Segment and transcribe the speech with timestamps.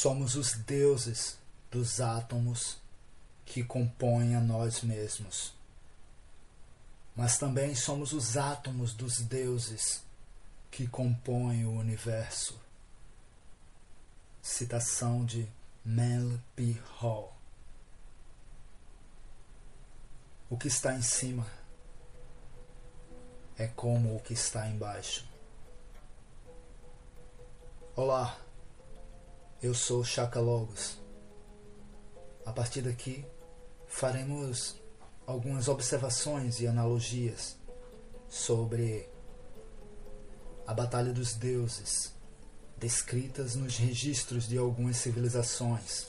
[0.00, 1.36] Somos os deuses
[1.70, 2.78] dos átomos
[3.44, 5.52] que compõem a nós mesmos.
[7.14, 10.02] Mas também somos os átomos dos deuses
[10.70, 12.58] que compõem o universo.
[14.40, 15.46] Citação de
[15.84, 16.80] Mel P.
[16.96, 17.36] Hall.
[20.48, 21.46] O que está em cima
[23.58, 25.28] é como o que está embaixo.
[27.94, 28.40] Olá,
[29.62, 30.98] eu sou Chaka Logos.
[32.46, 33.24] A partir daqui,
[33.86, 34.76] faremos
[35.26, 37.56] algumas observações e analogias
[38.28, 39.06] sobre
[40.66, 42.12] a Batalha dos Deuses,
[42.78, 46.06] descritas nos registros de algumas civilizações,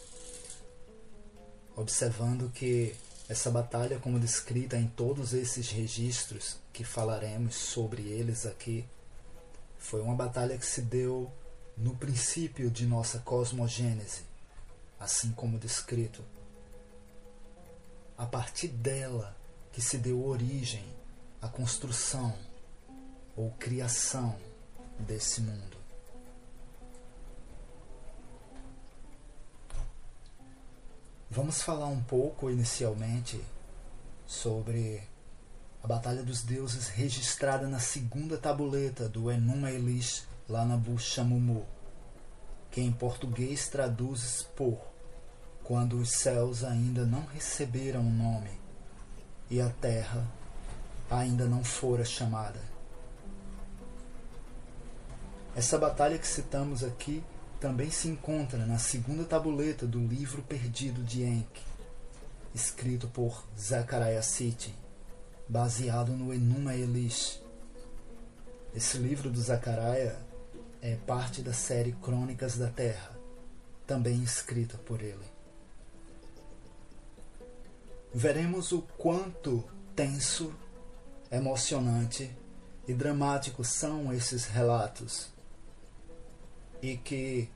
[1.76, 2.96] observando que
[3.28, 8.88] essa batalha, como descrita em todos esses registros que falaremos sobre eles aqui,
[9.78, 11.32] foi uma batalha que se deu
[11.82, 14.22] no princípio de nossa cosmogênese,
[15.00, 16.24] assim como descrito.
[18.16, 19.36] A partir dela
[19.72, 20.86] que se deu origem
[21.42, 22.38] à construção
[23.36, 24.38] ou criação
[25.00, 25.78] desse mundo.
[31.32, 33.44] Vamos falar um pouco inicialmente
[34.28, 35.02] sobre
[35.82, 41.66] a Batalha dos Deuses registrada na segunda tabuleta do Enuma Elish lá na Buxamumu,
[42.70, 44.78] que em português traduz por
[45.64, 48.52] quando os céus ainda não receberam um nome
[49.50, 50.28] e a terra
[51.10, 52.60] ainda não fora chamada.
[55.56, 57.24] Essa batalha que citamos aqui
[57.60, 61.64] também se encontra na segunda tabuleta do livro perdido de Enki,
[62.54, 64.74] escrito por Zachariah Sitchin,
[65.48, 67.42] baseado no Enuma Elish.
[68.74, 70.31] Esse livro do Zachariah
[70.82, 73.16] é parte da série Crônicas da Terra,
[73.86, 75.26] também escrita por ele.
[78.14, 79.64] Veremos o quanto
[79.96, 80.54] tenso,
[81.32, 82.30] emocionante
[82.88, 85.30] e dramático são esses relatos
[86.82, 87.50] e que,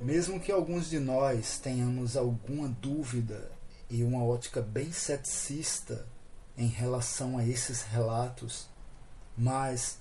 [0.00, 3.52] mesmo que alguns de nós tenhamos alguma dúvida
[3.88, 6.06] e uma ótica bem ceticista
[6.56, 8.66] em relação a esses relatos,
[9.36, 9.98] mas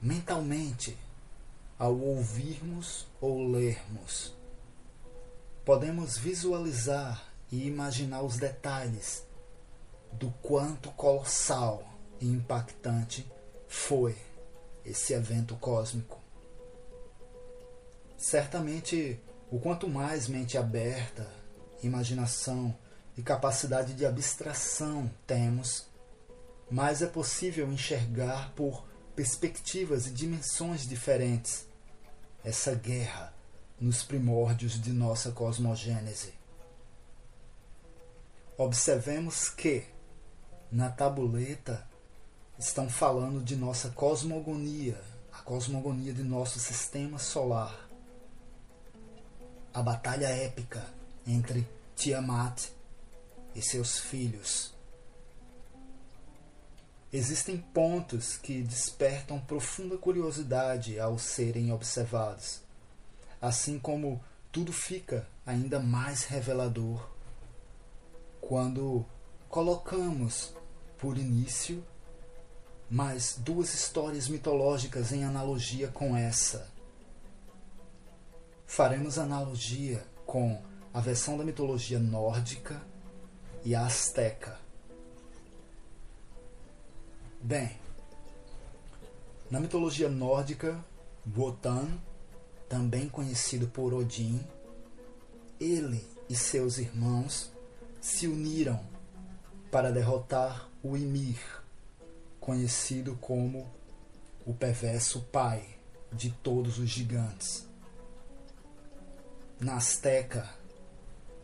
[0.00, 0.96] mentalmente,
[1.82, 4.32] ao ouvirmos ou lermos,
[5.64, 9.26] podemos visualizar e imaginar os detalhes
[10.12, 11.84] do quanto colossal
[12.20, 13.28] e impactante
[13.66, 14.16] foi
[14.84, 16.20] esse evento cósmico.
[18.16, 19.20] Certamente,
[19.50, 21.28] o quanto mais mente aberta,
[21.82, 22.72] imaginação
[23.18, 25.88] e capacidade de abstração temos,
[26.70, 31.71] mais é possível enxergar por perspectivas e dimensões diferentes
[32.44, 33.32] essa guerra
[33.80, 36.34] nos primórdios de nossa cosmogênese.
[38.56, 39.84] Observemos que,
[40.70, 41.86] na tabuleta,
[42.58, 45.00] estão falando de nossa cosmogonia,
[45.32, 47.92] a cosmogonia de nosso sistema solar
[49.74, 50.84] a batalha épica
[51.26, 51.66] entre
[51.96, 52.68] Tiamat
[53.54, 54.71] e seus filhos.
[57.12, 62.62] Existem pontos que despertam profunda curiosidade ao serem observados,
[63.40, 67.06] assim como tudo fica ainda mais revelador
[68.40, 69.04] quando
[69.48, 70.54] colocamos
[70.98, 71.84] por início
[72.88, 76.72] mais duas histórias mitológicas em analogia com essa
[78.72, 80.58] faremos analogia com
[80.94, 82.80] a versão da mitologia nórdica
[83.62, 84.58] e a asteca.
[87.44, 87.76] Bem,
[89.50, 90.78] na mitologia nórdica,
[91.36, 91.98] Wotan,
[92.68, 94.40] também conhecido por Odin,
[95.58, 97.52] ele e seus irmãos
[98.00, 98.80] se uniram
[99.72, 101.40] para derrotar o Ymir,
[102.38, 103.68] conhecido como
[104.46, 105.68] o perverso pai
[106.12, 107.66] de todos os gigantes.
[109.58, 110.48] Na Azteca,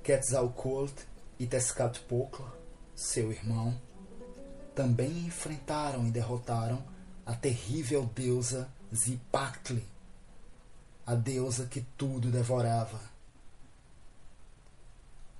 [0.04, 1.02] Quetzalcoatl
[1.40, 2.44] e Tezcatlipoca,
[2.94, 3.76] seu irmão,
[4.78, 6.80] também enfrentaram e derrotaram
[7.26, 9.84] a terrível deusa Zipactli,
[11.04, 13.00] a deusa que tudo devorava.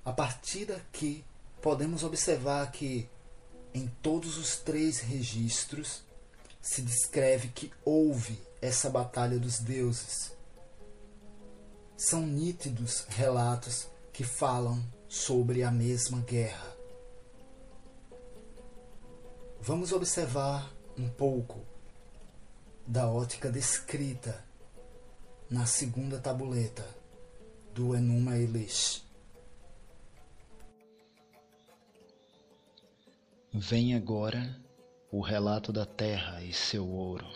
[0.03, 1.23] A partir daqui,
[1.61, 3.07] podemos observar que,
[3.73, 6.03] em todos os três registros,
[6.61, 10.33] se descreve que houve essa batalha dos deuses
[11.95, 16.78] são nítidos relatos que falam sobre a mesma guerra.
[19.61, 21.59] Vamos observar um pouco
[22.87, 24.43] da ótica descrita
[25.49, 26.87] na segunda tabuleta
[27.73, 29.03] do Enuma Elish.
[33.53, 34.57] Vem agora
[35.11, 37.27] o relato da terra e seu ouro.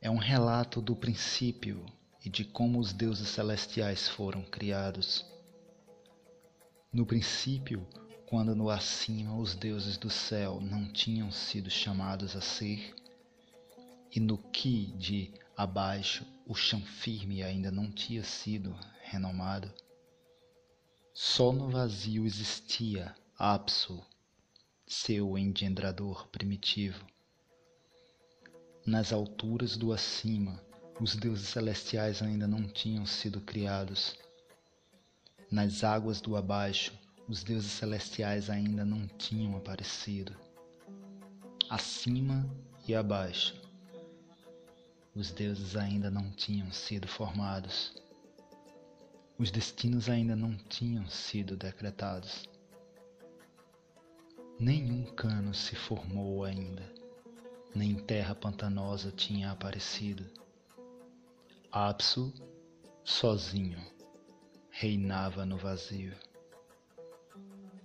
[0.00, 1.84] É um relato do princípio
[2.24, 5.26] e de como os deuses celestiais foram criados.
[6.92, 7.84] No princípio,
[8.30, 12.94] quando no acima os deuses do céu não tinham sido chamados a ser,
[14.14, 18.72] e no que de abaixo o chão firme ainda não tinha sido
[19.02, 19.68] renomado,
[21.12, 24.00] só no vazio existia Apsu,
[24.86, 27.04] seu engendrador primitivo.
[28.86, 30.62] Nas alturas do acima,
[31.00, 34.14] os deuses celestiais ainda não tinham sido criados.
[35.50, 36.96] Nas águas do abaixo,
[37.30, 40.34] os deuses celestiais ainda não tinham aparecido.
[41.68, 42.44] Acima
[42.88, 43.54] e abaixo,
[45.14, 47.94] os deuses ainda não tinham sido formados.
[49.38, 52.48] Os destinos ainda não tinham sido decretados.
[54.58, 56.82] Nenhum cano se formou ainda,
[57.72, 60.26] nem terra pantanosa tinha aparecido.
[61.70, 62.34] Apsu,
[63.04, 63.78] sozinho,
[64.68, 66.12] reinava no vazio.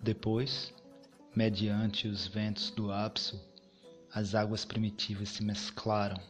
[0.06, 0.72] Depois,
[1.36, 3.42] mediante os ventos do Apsu,
[4.14, 6.22] as águas primitivas se mesclaram.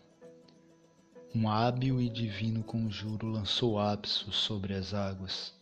[1.36, 5.54] Um hábil e divino conjuro lançou Apsu sobre as águas.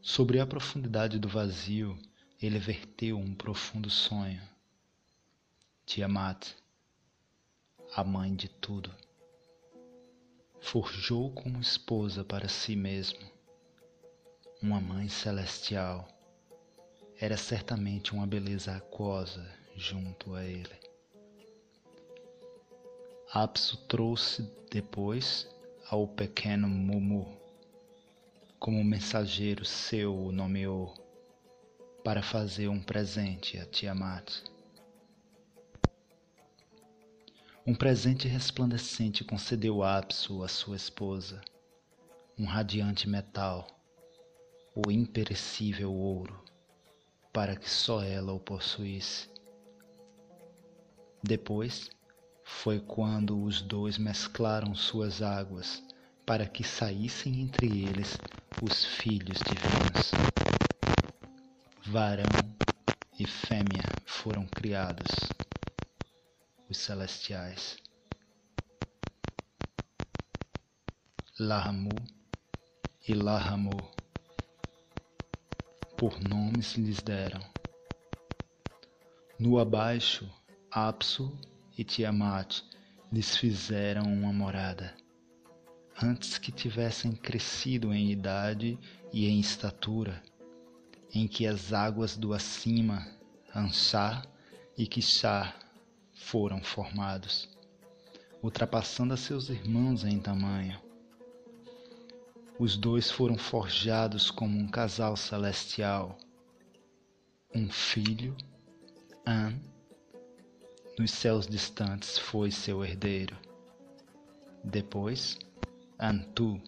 [0.00, 1.94] Sobre a profundidade do vazio,
[2.40, 4.40] ele verteu um profundo sonho.
[5.84, 6.54] Tiamat,
[7.94, 8.90] a mãe de tudo,
[10.58, 13.20] forjou como esposa para si mesmo
[14.62, 16.17] uma mãe celestial.
[17.20, 19.44] Era certamente uma beleza aquosa
[19.74, 20.78] junto a ele.
[23.32, 25.48] Apsu trouxe depois
[25.90, 27.36] ao pequeno Mumu,
[28.60, 30.94] como mensageiro seu o nomeou
[32.04, 34.44] para fazer um presente a Tiamat.
[37.66, 41.40] Um presente resplandecente concedeu Apsu a sua esposa,
[42.38, 43.66] um radiante metal,
[44.86, 46.47] o imperecível ouro,
[47.32, 49.28] para que só ela o possuísse.
[51.22, 51.90] Depois
[52.44, 55.82] foi quando os dois mesclaram suas águas
[56.24, 58.18] para que saíssem entre eles
[58.62, 60.10] os filhos divinos
[61.90, 62.24] varão
[63.18, 65.06] e fêmea foram criados,
[66.68, 67.78] os celestiais.
[71.38, 71.94] Lahamu
[73.08, 73.90] e Lahamu,
[75.98, 77.40] por nomes lhes deram.
[79.38, 80.26] No abaixo,
[80.70, 81.36] Apsu
[81.76, 82.62] e Tiamat
[83.12, 84.94] lhes fizeram uma morada,
[86.02, 88.78] antes que tivessem crescido em idade
[89.12, 90.22] e em estatura
[91.12, 93.06] em que as águas do acima,
[93.54, 94.26] Ansar
[94.76, 95.58] e Kishar,
[96.14, 97.48] foram formados,
[98.42, 100.87] ultrapassando a seus irmãos em tamanho.
[102.58, 106.18] Os dois foram forjados como um casal celestial.
[107.54, 108.36] Um filho,
[109.24, 109.56] An,
[110.98, 113.36] nos céus distantes foi seu herdeiro.
[114.64, 115.38] Depois,
[116.00, 116.60] Antu,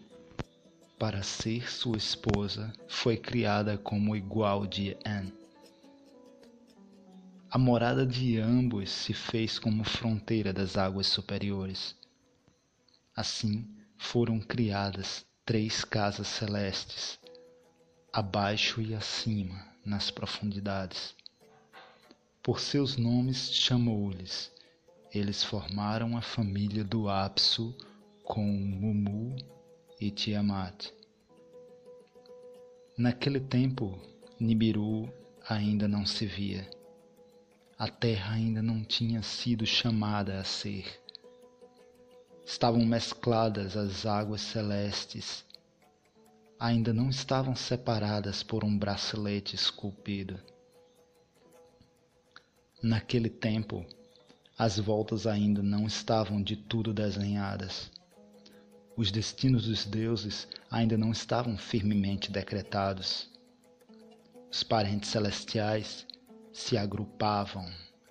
[0.97, 5.33] para ser sua esposa, foi criada como igual de An.
[7.51, 11.97] A morada de ambos se fez como fronteira das águas superiores.
[13.17, 17.19] Assim foram criadas três casas celestes,
[18.13, 21.15] abaixo e acima, nas profundidades.
[22.43, 24.51] Por seus nomes chamou-lhes.
[25.13, 27.75] Eles formaram a família do Apsu
[28.23, 29.37] com Mumu
[30.01, 30.93] e Tiamat.
[32.97, 34.01] Naquele tempo,
[34.39, 35.13] Nibiru
[35.49, 36.69] ainda não se via.
[37.77, 41.01] A terra ainda não tinha sido chamada a ser.
[42.51, 45.45] Estavam mescladas as águas celestes.
[46.59, 50.39] Ainda não estavam separadas por um bracelete esculpido.
[52.83, 53.87] Naquele tempo,
[54.59, 57.91] as voltas ainda não estavam de tudo desenhadas
[59.01, 63.31] os destinos dos deuses ainda não estavam firmemente decretados.
[64.53, 66.07] Os parentes celestiais
[66.53, 67.65] se agrupavam,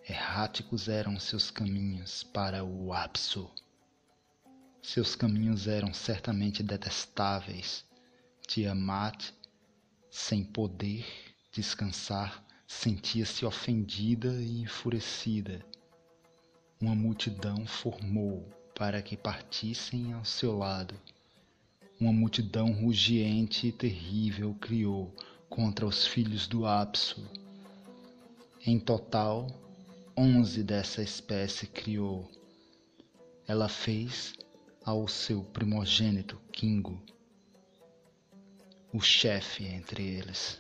[0.10, 3.52] erráticos eram seus caminhos para o Apsu.
[4.82, 7.86] Seus caminhos eram certamente detestáveis.
[8.48, 9.32] Tiamat,
[10.10, 11.06] sem poder
[11.52, 15.64] descansar, sentia-se ofendida e enfurecida.
[16.82, 20.96] Uma multidão formou para que partissem ao seu lado,
[22.00, 25.14] uma multidão rugiente e terrível criou
[25.50, 27.30] contra os filhos do Apso.
[28.66, 29.48] Em total,
[30.16, 32.32] onze dessa espécie criou.
[33.46, 34.34] Ela fez
[34.90, 37.00] ao seu primogênito Kingo,
[38.92, 40.60] o chefe entre eles.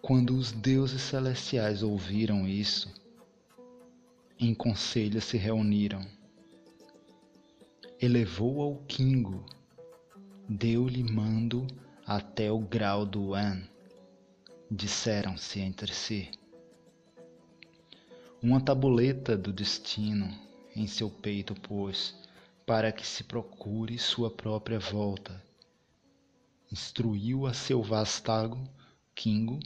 [0.00, 2.94] Quando os deuses celestiais ouviram isso,
[4.38, 6.00] em conselho se reuniram.
[8.00, 9.44] Elevou ao Kingo,
[10.48, 11.66] deu-lhe mando
[12.06, 13.66] até o grau do An.
[14.70, 16.30] Disseram-se entre si.
[18.40, 22.14] Uma tabuleta do destino em seu peito pôs,
[22.66, 25.42] para que se procure sua própria volta.
[26.70, 28.68] Instruiu a seu vastago,
[29.14, 29.58] Kingo,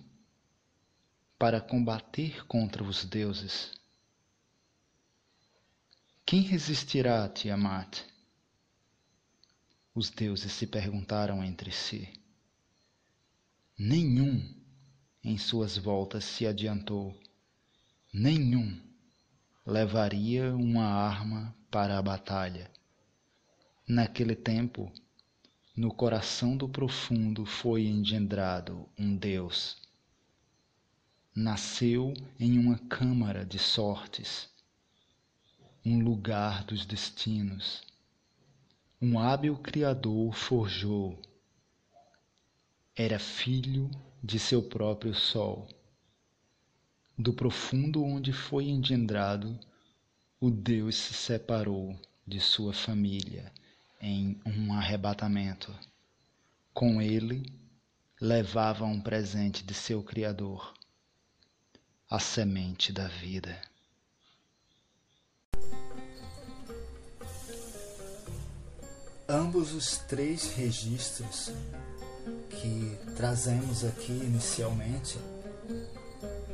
[1.37, 3.73] para combater contra os deuses.
[6.25, 8.03] Quem resistirá a Tiamat?
[9.93, 12.09] Os deuses se perguntaram entre si.
[13.77, 14.55] Nenhum
[15.25, 17.19] em suas voltas se adiantou,
[18.13, 18.90] nenhum
[19.67, 22.71] levaria uma arma para a batalha.
[23.87, 24.93] Naquele tempo,
[25.77, 29.81] no coração do profundo foi engendrado um Deus
[31.35, 34.49] nasceu em uma câmara de sortes,
[35.85, 37.83] um lugar dos destinos.
[39.01, 41.19] Um hábil Criador forjou.
[42.95, 43.91] Era filho
[44.23, 45.69] de seu próprio sol.
[47.23, 49.61] Do profundo onde foi engendrado,
[50.41, 51.95] o Deus se separou
[52.27, 53.53] de sua família
[54.01, 55.71] em um arrebatamento.
[56.73, 57.45] Com ele,
[58.19, 60.73] levava um presente de seu Criador
[62.09, 63.61] a semente da vida.
[69.29, 71.53] Ambos os três registros
[72.49, 75.19] que trazemos aqui inicialmente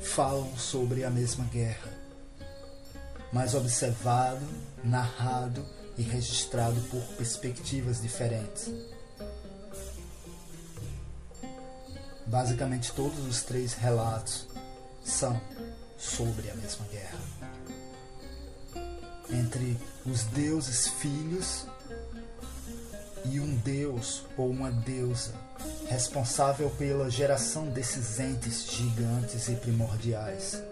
[0.00, 1.92] falam sobre a mesma guerra,
[3.32, 4.46] mas observado,
[4.84, 5.64] narrado
[5.98, 8.70] e registrado por perspectivas diferentes.
[12.26, 14.46] Basicamente, todos os três relatos
[15.04, 15.40] são
[15.96, 17.18] sobre a mesma guerra.
[19.30, 21.66] Entre os deuses filhos
[23.24, 25.34] e um deus ou uma deusa
[25.88, 30.62] responsável pela geração desses entes gigantes e primordiais.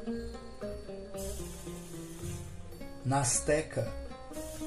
[3.04, 3.86] Na Azteca,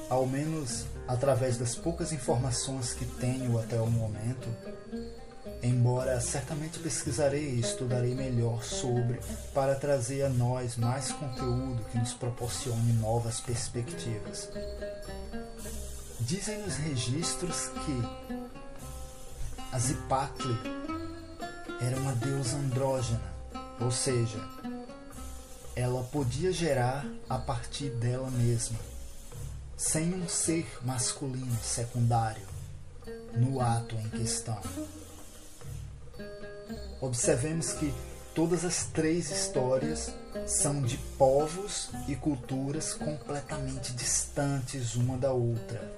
[0.08, 4.48] ao menos através das poucas informações que tenho até o momento,
[5.62, 9.18] embora certamente pesquisarei e estudarei melhor sobre
[9.52, 14.48] para trazer a nós mais conteúdo que nos proporcione novas perspectivas.
[16.20, 18.47] Dizem nos registros que
[19.70, 20.56] a Zipacli
[21.80, 23.20] era uma deusa andrógena,
[23.80, 24.38] ou seja,
[25.76, 28.78] ela podia gerar a partir dela mesma,
[29.76, 32.46] sem um ser masculino secundário
[33.36, 34.60] no ato em questão.
[37.00, 37.94] Observemos que
[38.34, 40.12] todas as três histórias
[40.46, 45.92] são de povos e culturas completamente distantes uma da outra,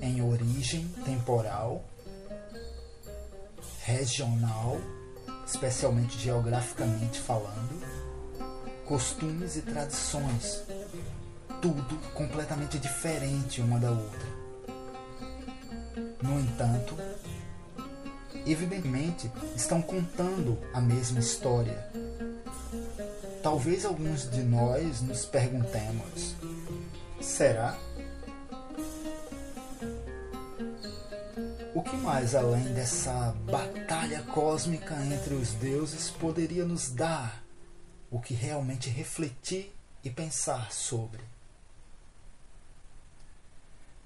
[0.00, 1.84] em origem temporal,
[3.90, 4.80] regional,
[5.46, 7.84] especialmente geograficamente falando,
[8.86, 10.62] costumes e tradições,
[11.60, 14.28] tudo completamente diferente uma da outra.
[16.22, 16.96] No entanto,
[18.46, 21.90] evidentemente estão contando a mesma história.
[23.42, 26.36] Talvez alguns de nós nos perguntemos:
[27.20, 27.76] será?
[31.80, 37.42] O que mais além dessa batalha cósmica entre os deuses poderia nos dar
[38.10, 41.22] o que realmente refletir e pensar sobre?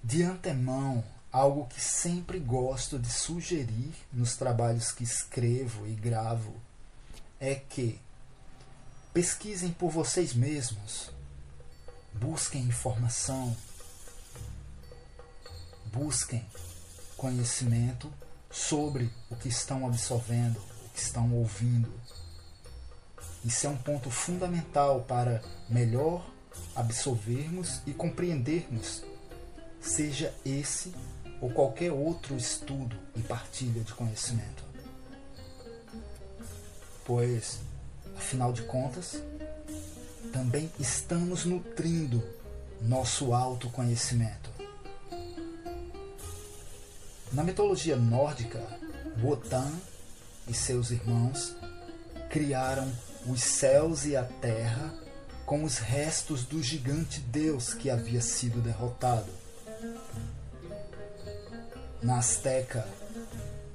[0.05, 1.03] De antemão,
[1.33, 6.55] algo que sempre gosto de sugerir nos trabalhos que escrevo e gravo
[7.41, 8.01] é que
[9.13, 11.11] pesquisem por vocês mesmos,
[12.13, 13.57] busquem informação,
[15.93, 16.47] busquem
[17.25, 18.13] conhecimento
[18.51, 21.91] sobre o que estão absorvendo, o que estão ouvindo.
[23.43, 26.31] Isso é um ponto fundamental para melhor
[26.77, 29.03] absorvermos e compreendermos,
[29.81, 30.93] seja esse
[31.41, 34.63] ou qualquer outro estudo e partilha de conhecimento.
[37.07, 37.61] Pois,
[38.19, 39.23] afinal de contas,
[40.31, 42.23] também estamos nutrindo
[42.83, 44.54] nosso autoconhecimento.
[47.35, 48.63] Na mitologia nórdica,
[49.21, 49.73] Wotan
[50.47, 51.57] e seus irmãos
[52.31, 52.89] criaram
[53.27, 54.95] os céus e a terra
[55.45, 59.33] com os restos do gigante deus que havia sido derrotado.
[62.01, 62.87] Na Azteca,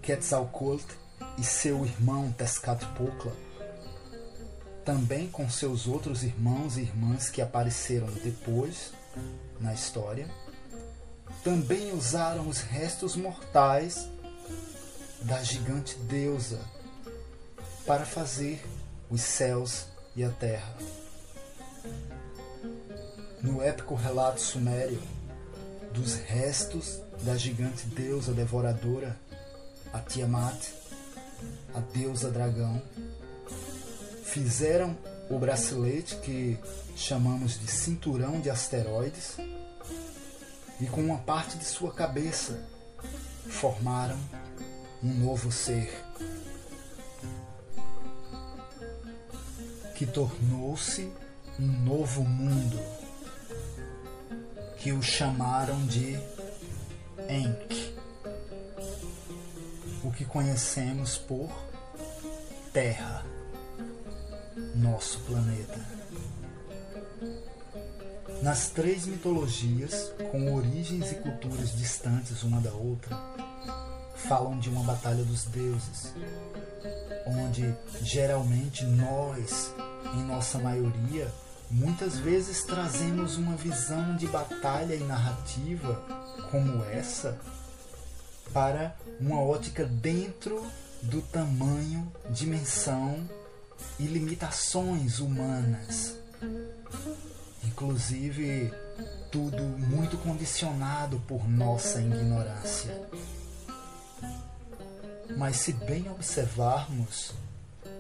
[0.02, 0.94] Quetzalcoatl
[1.38, 3.34] e seu irmão Tezcatlipoca,
[4.86, 8.94] também com seus outros irmãos e irmãs que apareceram depois
[9.60, 10.30] na história,
[11.44, 14.08] também usaram os restos mortais
[15.22, 16.60] da gigante deusa
[17.86, 18.64] para fazer
[19.10, 20.76] os céus e a terra.
[23.42, 25.02] No épico relato sumério
[25.94, 29.18] dos restos da gigante deusa devoradora,
[29.92, 30.68] a Tiamat,
[31.74, 32.82] a deusa dragão,
[34.24, 34.96] fizeram
[35.30, 36.60] o bracelete que
[36.96, 39.38] chamamos de cinturão de asteroides
[40.80, 42.60] e com uma parte de sua cabeça
[43.48, 44.18] formaram
[45.04, 45.92] um novo ser
[49.96, 51.12] que tornou-se
[51.60, 52.80] um novo mundo
[54.78, 56.18] que o chamaram de
[57.28, 57.96] Enk,
[60.02, 61.50] o que conhecemos por
[62.72, 63.26] Terra,
[64.74, 65.86] nosso planeta.
[68.42, 73.18] Nas três mitologias, com origens e culturas distantes uma da outra,
[74.16, 76.14] falam de uma batalha dos deuses,
[77.26, 79.74] onde geralmente nós,
[80.14, 81.32] em nossa maioria,
[81.70, 85.96] muitas vezes trazemos uma visão de batalha e narrativa
[86.52, 87.40] como essa
[88.54, 90.66] para uma ótica dentro
[91.04, 93.30] do tamanho, dimensão
[94.00, 96.16] e limitações humanas.
[97.64, 98.74] Inclusive
[99.32, 103.10] tudo muito condicionado por nossa ignorância.
[105.38, 107.34] Mas se bem observarmos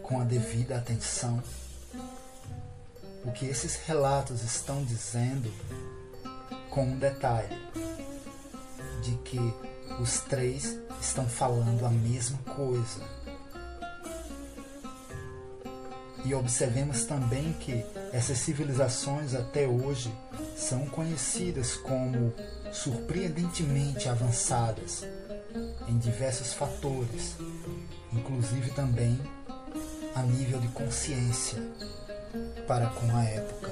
[0.01, 1.41] com a devida atenção,
[3.23, 5.51] o que esses relatos estão dizendo,
[6.69, 7.55] com um detalhe,
[9.03, 9.39] de que
[10.01, 13.18] os três estão falando a mesma coisa
[16.25, 20.13] e observemos também que essas civilizações até hoje
[20.55, 22.33] são conhecidas como
[22.71, 25.05] surpreendentemente avançadas
[25.87, 27.35] em diversos fatores,
[28.13, 29.19] inclusive também
[30.15, 31.61] a nível de consciência
[32.67, 33.71] para com a época.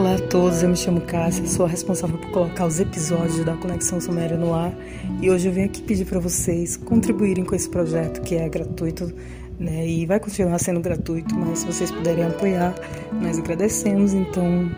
[0.00, 3.54] Olá a todos, eu me chamo Cássia, sou a responsável por colocar os episódios da
[3.54, 4.72] Conexão Suméria no ar
[5.20, 9.12] e hoje eu venho aqui pedir para vocês contribuírem com esse projeto que é gratuito
[9.58, 12.74] né, e vai continuar sendo gratuito, mas se vocês puderem apoiar,
[13.20, 14.14] nós agradecemos.
[14.14, 14.70] Então,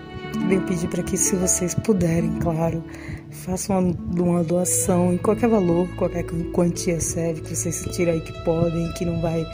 [0.49, 2.83] venho pedir para que, se vocês puderem, claro,
[3.31, 8.33] façam uma, uma doação em qualquer valor, qualquer quantia serve, que vocês sentirem aí que
[8.45, 9.47] podem, que não vai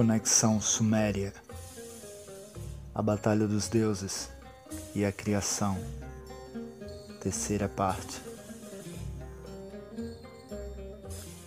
[0.00, 1.30] Conexão Suméria
[2.94, 4.30] A Batalha dos Deuses
[4.94, 5.76] e a Criação
[7.20, 8.18] Terceira parte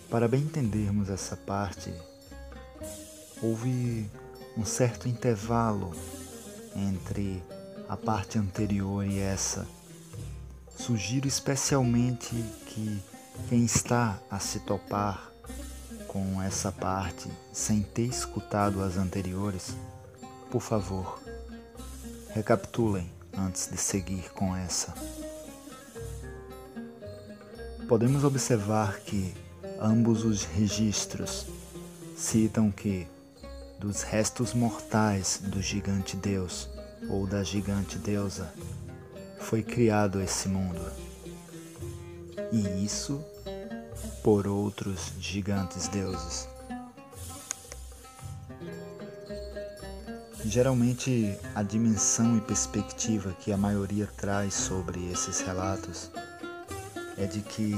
[0.08, 1.92] Para bem entendermos essa parte,
[3.42, 4.08] houve
[4.56, 5.92] um certo intervalo
[6.76, 7.42] entre
[7.88, 9.66] a parte anterior e essa.
[10.76, 12.36] Sugiro especialmente
[12.66, 13.02] que
[13.48, 15.33] quem está a se topar
[16.14, 19.74] com essa parte sem ter escutado as anteriores,
[20.48, 21.20] por favor,
[22.32, 24.94] recapitulem antes de seguir com essa.
[27.88, 29.34] Podemos observar que
[29.80, 31.46] ambos os registros
[32.16, 33.08] citam que
[33.80, 36.68] dos restos mortais do gigante Deus
[37.10, 38.54] ou da gigante deusa
[39.40, 40.80] foi criado esse mundo.
[42.52, 43.20] E isso
[44.24, 46.48] por outros gigantes deuses.
[50.42, 56.10] Geralmente, a dimensão e perspectiva que a maioria traz sobre esses relatos
[57.18, 57.74] é de que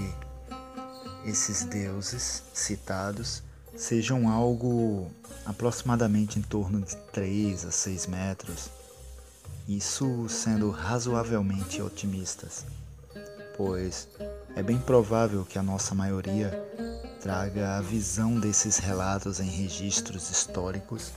[1.25, 3.43] esses deuses citados
[3.75, 5.11] sejam algo
[5.45, 8.71] aproximadamente em torno de 3 a 6 metros,
[9.67, 12.65] isso sendo razoavelmente otimistas,
[13.57, 14.09] pois
[14.57, 16.51] é bem provável que a nossa maioria
[17.21, 21.13] traga a visão desses relatos em registros históricos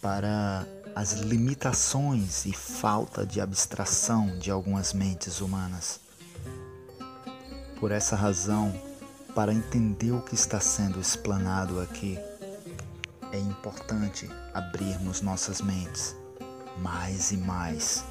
[0.00, 6.00] para as limitações e falta de abstração de algumas mentes humanas.
[7.78, 8.72] Por essa razão,
[9.34, 12.18] para entender o que está sendo explanado aqui,
[13.30, 16.16] é importante abrirmos nossas mentes
[16.78, 18.04] mais e mais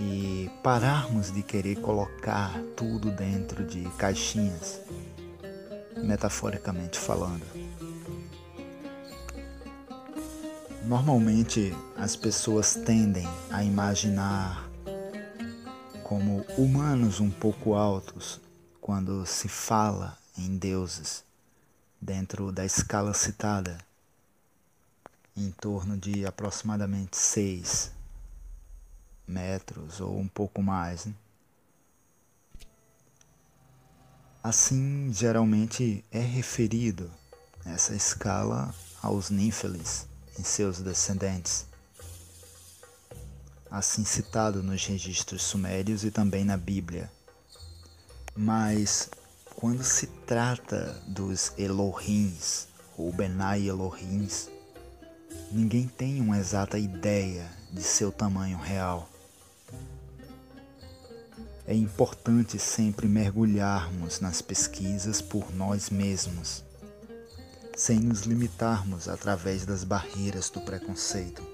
[0.00, 4.80] e pararmos de querer colocar tudo dentro de caixinhas,
[6.02, 7.44] metaforicamente falando.
[10.84, 14.70] Normalmente as pessoas tendem a imaginar
[16.02, 18.40] como humanos um pouco altos
[18.80, 21.22] quando se fala em deuses
[22.00, 23.76] dentro da escala citada,
[25.36, 27.99] em torno de aproximadamente 6
[29.30, 31.06] metros ou um pouco mais.
[31.06, 31.14] Né?
[34.42, 37.10] Assim, geralmente é referido
[37.64, 40.06] essa escala aos Nífeles
[40.38, 41.66] e seus descendentes,
[43.70, 47.10] assim citado nos registros sumérios e também na Bíblia.
[48.34, 49.10] Mas
[49.56, 54.48] quando se trata dos Elohims ou Benai Elohims,
[55.52, 59.06] ninguém tem uma exata ideia de seu tamanho real.
[61.70, 66.64] É importante sempre mergulharmos nas pesquisas por nós mesmos
[67.76, 71.46] sem nos limitarmos através das barreiras do preconceito.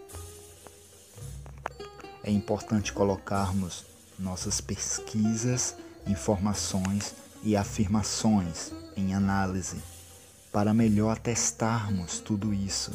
[2.24, 3.84] É importante colocarmos
[4.18, 5.76] nossas pesquisas,
[6.06, 9.76] informações e afirmações em análise
[10.50, 12.90] para melhor atestarmos tudo isso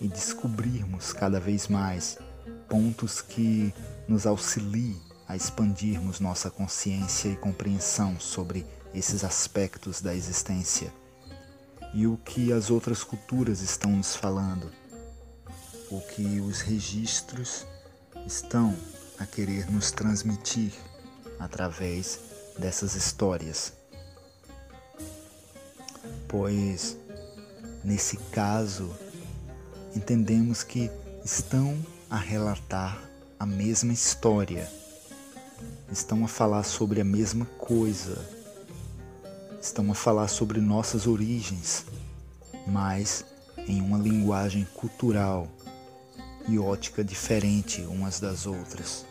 [0.00, 2.16] e descobrirmos cada vez mais
[2.68, 3.74] pontos que
[4.06, 10.92] nos auxiliem a expandirmos nossa consciência e compreensão sobre esses aspectos da existência
[11.94, 14.72] e o que as outras culturas estão nos falando,
[15.88, 17.64] o que os registros
[18.26, 18.76] estão
[19.20, 20.72] a querer nos transmitir
[21.38, 22.18] através
[22.58, 23.72] dessas histórias.
[26.26, 26.96] Pois,
[27.84, 28.92] nesse caso,
[29.94, 30.90] entendemos que
[31.24, 31.78] estão
[32.10, 33.00] a relatar
[33.38, 34.68] a mesma história,
[35.90, 38.40] estão a falar sobre a mesma coisa
[39.60, 41.84] estão a falar sobre nossas origens,
[42.66, 43.24] mas
[43.58, 45.46] em uma linguagem cultural
[46.48, 49.04] e ótica diferente umas das outras.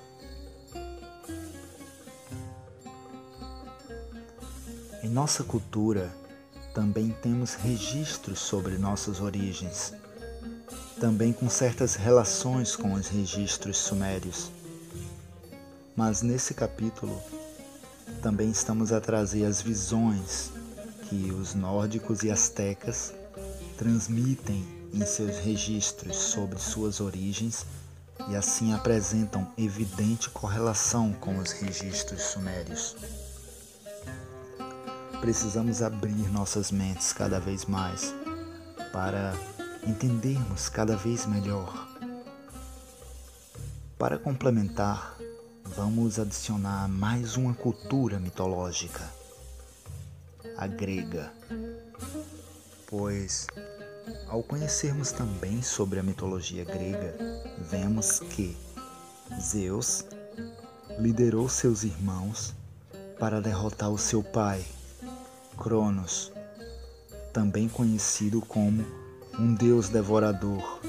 [5.03, 6.11] Em nossa cultura
[6.73, 9.93] também temos registros sobre nossas origens,
[10.99, 14.51] também com certas relações com os registros sumérios.
[15.99, 17.21] Mas nesse capítulo
[18.21, 20.49] também estamos a trazer as visões
[21.09, 23.13] que os nórdicos e astecas
[23.77, 27.65] transmitem em seus registros sobre suas origens
[28.29, 32.95] e assim apresentam evidente correlação com os registros sumérios.
[35.19, 38.15] Precisamos abrir nossas mentes cada vez mais
[38.93, 39.33] para
[39.85, 41.89] entendermos cada vez melhor.
[43.97, 45.18] Para complementar,
[45.75, 49.07] vamos adicionar mais uma cultura mitológica,
[50.57, 51.31] a grega.
[52.87, 53.45] Pois,
[54.27, 57.15] ao conhecermos também sobre a mitologia grega,
[57.69, 58.57] vemos que
[59.39, 60.05] Zeus
[60.97, 62.53] liderou seus irmãos
[63.19, 64.65] para derrotar o seu pai,
[65.55, 66.31] Cronos,
[67.31, 68.83] também conhecido como
[69.37, 70.81] um deus devorador,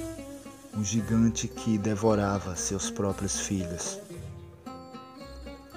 [0.74, 3.99] um gigante que devorava seus próprios filhos.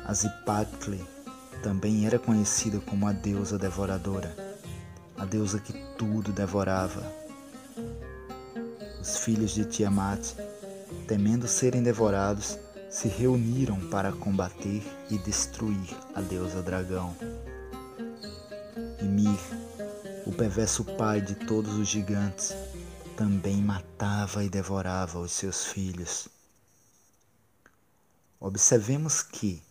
[0.06, 1.04] Azipatli
[1.62, 4.36] também era conhecida como a deusa devoradora,
[5.18, 7.02] a deusa que tudo devorava.
[9.00, 10.34] Os filhos de Tiamat,
[11.08, 17.16] temendo serem devorados, se reuniram para combater e destruir a deusa dragão.
[19.02, 19.40] Ymir,
[20.26, 22.54] o perverso pai de todos os gigantes,
[23.16, 26.28] também matava e devorava os seus filhos.
[28.40, 29.64] Observemos que,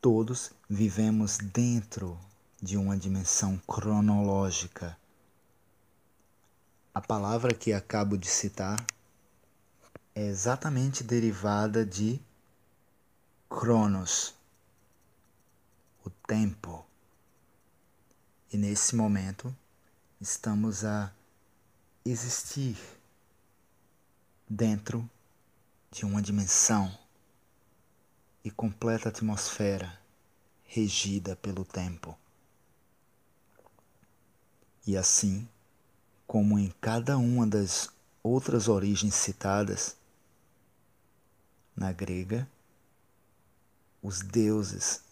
[0.00, 2.18] Todos vivemos dentro
[2.60, 4.96] de uma dimensão cronológica.
[6.94, 8.84] A palavra que acabo de citar
[10.14, 12.20] é exatamente derivada de
[13.48, 14.34] Cronos,
[16.30, 16.86] tempo.
[18.52, 19.52] E nesse momento
[20.20, 21.12] estamos a
[22.04, 22.78] existir
[24.48, 25.10] dentro
[25.90, 26.96] de uma dimensão
[28.44, 29.98] e completa atmosfera
[30.64, 32.16] regida pelo tempo.
[34.86, 35.48] E assim,
[36.26, 37.90] como em cada uma das
[38.22, 39.96] outras origens citadas,
[41.76, 42.48] na grega,
[44.02, 45.02] os deuses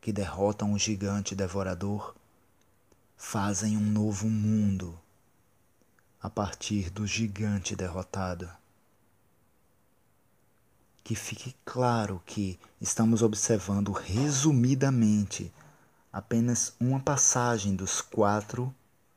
[0.00, 2.14] que derrotam o gigante devorador
[3.16, 4.98] fazem um novo mundo
[6.20, 8.50] a partir do gigante derrotado.
[11.06, 15.52] Que fique claro que estamos observando resumidamente
[16.12, 18.74] apenas uma passagem dos quatro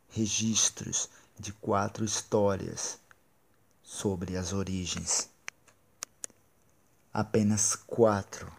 [0.07, 2.99] registros de quatro histórias
[3.81, 5.31] sobre as origens.
[7.11, 8.53] Apenas quatro.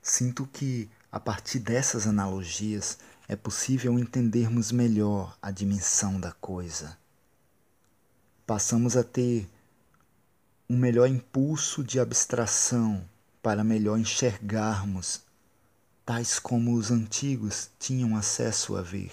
[0.00, 6.96] Sinto que, a partir dessas analogias, é possível entendermos melhor a dimensão da coisa.
[8.46, 9.46] Passamos a ter
[10.70, 13.04] um melhor impulso de abstração
[13.42, 15.20] para melhor enxergarmos,
[16.06, 19.12] tais como os antigos tinham acesso a ver,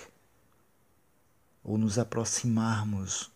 [1.63, 3.31] ou nos aproximarmos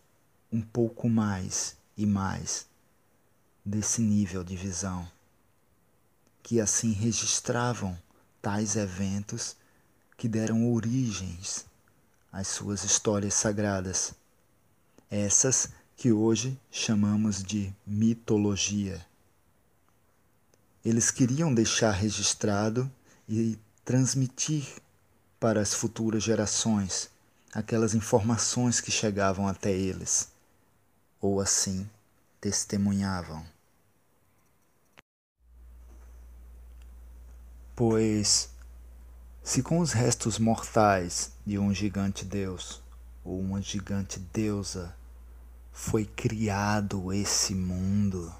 [0.52, 2.68] um pouco mais e mais
[3.64, 5.10] desse nível de visão
[6.44, 8.00] que assim registravam
[8.40, 9.56] tais eventos
[10.16, 11.66] que deram origens
[12.32, 14.14] às suas histórias sagradas,
[15.10, 19.04] essas que hoje chamamos de mitologia.
[20.84, 22.90] Eles queriam deixar registrado
[23.28, 24.66] e transmitir
[25.38, 27.10] para as futuras gerações
[27.52, 30.28] aquelas informações que chegavam até eles,
[31.20, 31.88] ou assim
[32.40, 33.44] testemunhavam.
[37.76, 38.50] Pois,
[39.42, 42.82] se com os restos mortais de um gigante deus
[43.24, 44.94] ou uma gigante deusa
[45.72, 48.32] foi criado esse mundo,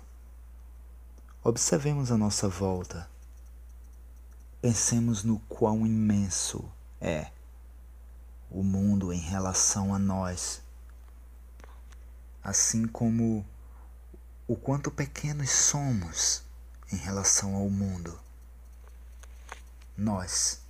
[1.43, 3.09] observemos a nossa volta.
[4.61, 6.65] Pensemos no quão imenso
[7.01, 7.33] é
[8.51, 10.63] o mundo em relação a nós,
[12.45, 13.45] assim como
[14.47, 16.43] o quanto pequenos somos
[16.93, 18.21] em relação ao mundo
[19.97, 20.61] nós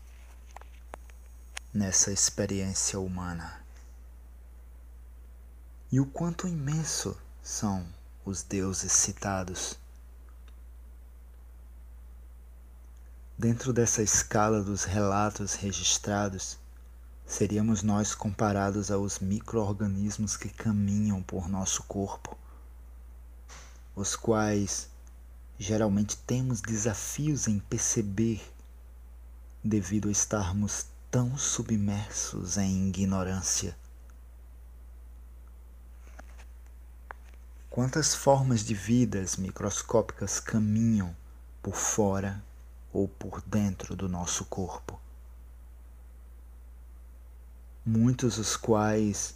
[1.73, 3.62] nessa experiência humana.
[5.93, 7.87] E o quanto imenso são
[8.25, 9.79] os deuses citados.
[13.37, 16.57] Dentro dessa escala dos relatos registrados,
[17.27, 22.39] seríamos nós comparados aos micro-organismos que caminham por nosso corpo,
[23.95, 24.89] os quais
[25.59, 28.41] geralmente temos desafios em perceber
[29.63, 33.77] devido a estarmos tão submersos em ignorância.
[37.73, 41.17] Quantas formas de vidas microscópicas caminham
[41.63, 42.45] por fora
[42.93, 45.01] ou por dentro do nosso corpo?
[47.85, 49.35] Muitos os quais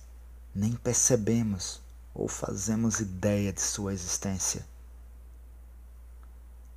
[0.54, 1.80] nem percebemos
[2.14, 4.64] ou fazemos ideia de sua existência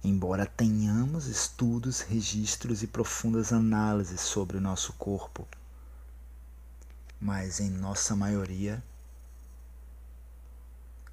[0.04, 5.48] embora tenhamos estudos, registros e profundas análises sobre o nosso corpo,
[7.19, 8.82] mas em nossa maioria,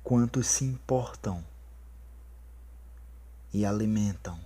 [0.06, 1.44] quantos se importam
[3.52, 4.38] e alimentam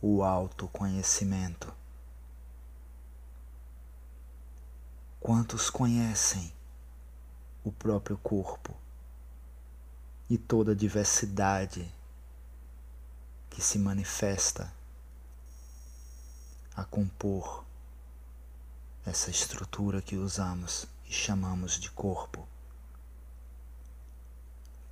[0.00, 1.74] o autoconhecimento?
[5.18, 6.52] Quantos conhecem
[7.64, 8.76] o próprio corpo
[10.30, 11.92] e toda a diversidade
[13.50, 14.72] que se manifesta
[16.76, 17.64] a compor
[19.04, 22.51] essa estrutura que usamos e chamamos de corpo.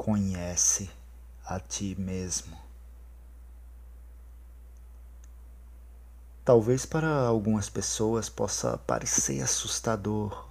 [0.02, 0.88] Conhece
[1.44, 2.58] a ti mesmo.
[6.42, 10.48] Talvez para algumas pessoas possa parecer assustador,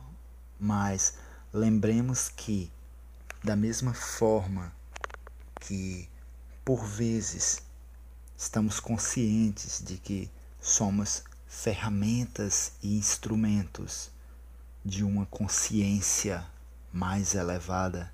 [0.59, 1.15] mas
[1.51, 2.71] lembremos que,
[3.43, 4.71] da mesma forma
[5.61, 6.07] que,
[6.63, 7.63] por vezes,
[8.37, 10.29] estamos conscientes de que
[10.61, 14.11] somos ferramentas e instrumentos
[14.85, 16.45] de uma consciência
[16.93, 18.13] mais elevada.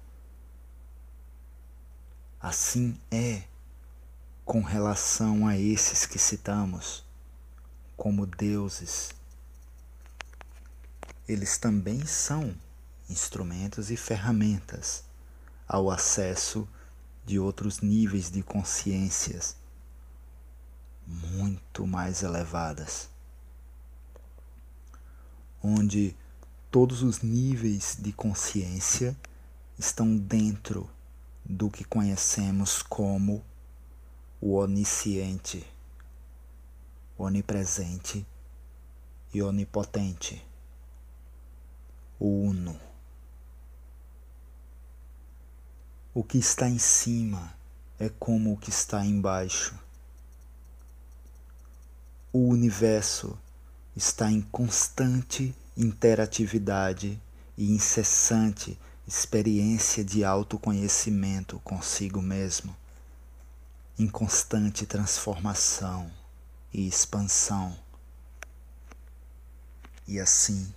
[2.45, 3.41] Assim é
[4.45, 7.03] com relação a esses que citamos
[7.97, 9.10] como deuses.
[11.27, 12.55] Eles também são
[13.10, 15.03] instrumentos e ferramentas
[15.67, 16.69] ao acesso
[17.25, 19.55] de outros níveis de consciências
[21.08, 23.10] muito mais elevadas,
[25.63, 26.15] onde
[26.69, 29.17] todos os níveis de consciência
[29.79, 30.88] estão dentro
[31.45, 33.45] do que conhecemos como
[34.41, 35.65] o onisciente,
[37.17, 38.25] onipresente
[39.31, 40.43] e onipotente,
[42.19, 42.79] o Uno.
[46.13, 47.53] O que está em cima
[47.99, 49.77] é como o que está embaixo.
[52.34, 53.38] O universo
[53.95, 57.21] está em constante interatividade
[57.58, 62.75] e incessante experiência de autoconhecimento consigo mesmo,
[63.99, 66.11] em constante transformação
[66.73, 67.77] e expansão.
[70.07, 70.73] E assim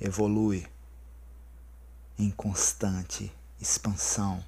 [0.00, 0.66] evolui
[2.16, 4.42] em constante expansão.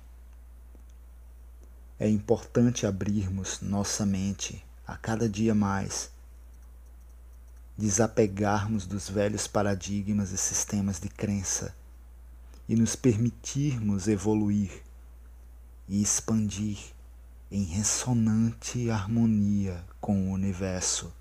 [1.99, 6.11] É importante abrirmos nossa mente a cada dia mais,
[7.77, 11.75] desapegarmos dos velhos paradigmas e sistemas de crença
[12.69, 14.83] e nos permitirmos evoluir
[15.89, 16.79] e expandir
[17.51, 21.13] em ressonante harmonia com o universo.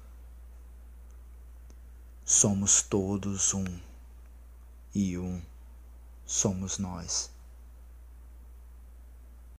[2.25, 3.65] Somos todos um,
[4.93, 5.41] e um
[6.25, 7.31] somos nós.